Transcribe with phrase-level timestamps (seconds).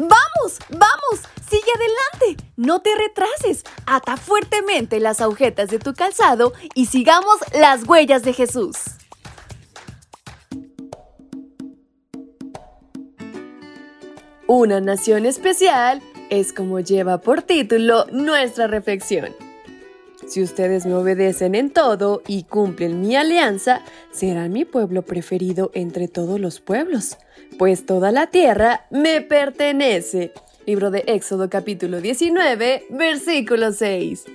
[0.00, 0.58] ¡Vamos!
[0.70, 1.28] ¡Vamos!
[1.50, 2.42] ¡Sigue adelante!
[2.56, 3.64] No te retrases.
[3.84, 8.76] Ata fuertemente las agujetas de tu calzado y sigamos las huellas de Jesús.
[14.46, 19.49] Una nación especial es como lleva por título nuestra reflexión.
[20.30, 23.82] Si ustedes me obedecen en todo y cumplen mi alianza,
[24.12, 27.16] serán mi pueblo preferido entre todos los pueblos,
[27.58, 30.30] pues toda la tierra me pertenece.
[30.66, 34.26] Libro de Éxodo capítulo 19, versículo 6.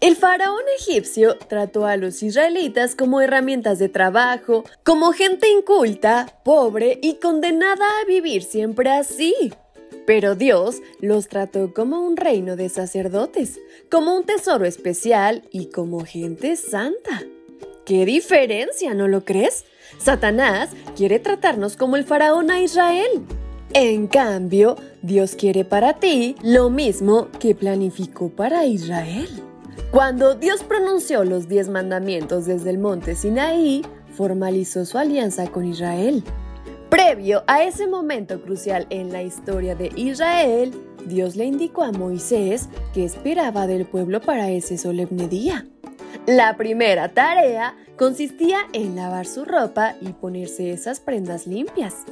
[0.00, 7.00] El faraón egipcio trató a los israelitas como herramientas de trabajo, como gente inculta, pobre
[7.02, 9.34] y condenada a vivir siempre así.
[10.06, 13.58] Pero Dios los trató como un reino de sacerdotes,
[13.90, 17.22] como un tesoro especial y como gente santa.
[17.84, 19.64] ¿Qué diferencia, no lo crees?
[19.98, 23.24] Satanás quiere tratarnos como el faraón a Israel.
[23.74, 29.28] En cambio, Dios quiere para ti lo mismo que planificó para Israel.
[29.90, 33.82] Cuando Dios pronunció los diez mandamientos desde el monte Sinaí,
[34.14, 36.24] formalizó su alianza con Israel.
[36.90, 40.72] Previo a ese momento crucial en la historia de Israel,
[41.04, 45.66] Dios le indicó a Moisés que esperaba del pueblo para ese solemne día.
[46.26, 52.04] La primera tarea consistía en lavar su ropa y ponerse esas prendas limpias.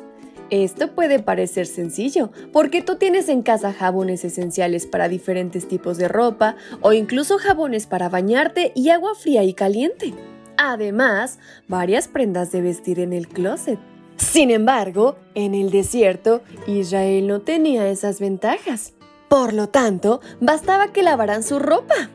[0.50, 6.08] Esto puede parecer sencillo, porque tú tienes en casa jabones esenciales para diferentes tipos de
[6.08, 10.14] ropa o incluso jabones para bañarte y agua fría y caliente.
[10.56, 11.38] Además,
[11.68, 13.78] varias prendas de vestir en el closet.
[14.16, 18.94] Sin embargo, en el desierto, Israel no tenía esas ventajas.
[19.28, 22.10] Por lo tanto, bastaba que lavaran su ropa.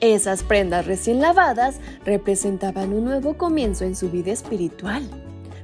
[0.00, 5.08] Esas prendas recién lavadas representaban un nuevo comienzo en su vida espiritual.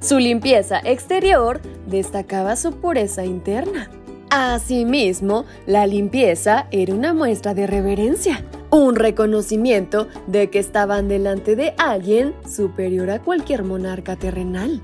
[0.00, 3.90] Su limpieza exterior destacaba su pureza interna.
[4.30, 11.74] Asimismo, la limpieza era una muestra de reverencia, un reconocimiento de que estaban delante de
[11.76, 14.80] alguien superior a cualquier monarca terrenal.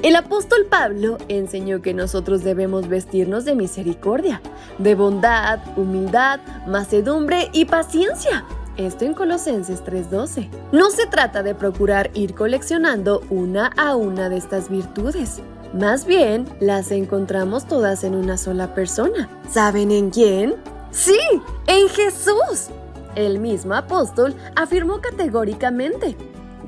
[0.00, 4.40] El apóstol Pablo enseñó que nosotros debemos vestirnos de misericordia,
[4.78, 6.38] de bondad, humildad,
[6.68, 8.44] macedumbre y paciencia.
[8.76, 10.50] Esto en Colosenses 3:12.
[10.70, 15.40] No se trata de procurar ir coleccionando una a una de estas virtudes.
[15.72, 19.28] Más bien, las encontramos todas en una sola persona.
[19.50, 20.54] ¿Saben en quién?
[20.92, 21.18] Sí,
[21.66, 22.68] en Jesús.
[23.16, 26.16] El mismo apóstol afirmó categóricamente,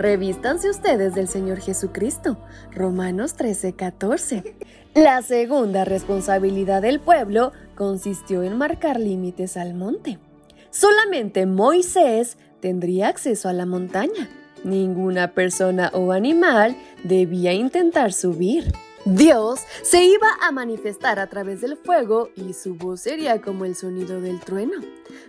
[0.01, 2.39] Revístanse ustedes del Señor Jesucristo.
[2.73, 4.55] Romanos 13:14.
[4.95, 10.19] La segunda responsabilidad del pueblo consistió en marcar límites al monte.
[10.71, 14.31] Solamente Moisés tendría acceso a la montaña.
[14.65, 18.73] Ninguna persona o animal debía intentar subir.
[19.05, 23.77] Dios se iba a manifestar a través del fuego y su voz sería como el
[23.77, 24.81] sonido del trueno.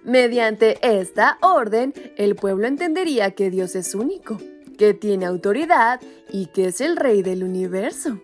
[0.05, 4.37] Mediante esta orden, el pueblo entendería que Dios es único
[4.81, 8.19] que tiene autoridad y que es el rey del universo.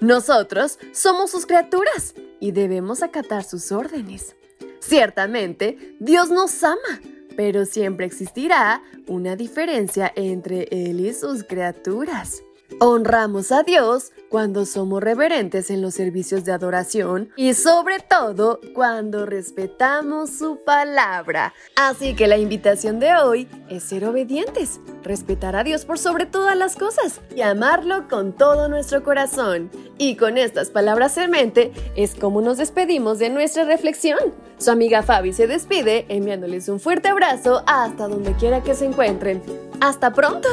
[0.00, 4.34] Nosotros somos sus criaturas y debemos acatar sus órdenes.
[4.80, 7.00] Ciertamente, Dios nos ama,
[7.36, 12.42] pero siempre existirá una diferencia entre Él y sus criaturas.
[12.80, 19.26] Honramos a Dios cuando somos reverentes en los servicios de adoración y sobre todo cuando
[19.26, 21.52] respetamos su palabra.
[21.74, 26.56] Así que la invitación de hoy es ser obedientes, respetar a Dios por sobre todas
[26.56, 29.70] las cosas y amarlo con todo nuestro corazón.
[29.98, 34.18] Y con estas palabras en mente es como nos despedimos de nuestra reflexión.
[34.58, 39.42] Su amiga Fabi se despide enviándoles un fuerte abrazo hasta donde quiera que se encuentren.
[39.80, 40.48] ¡Hasta pronto!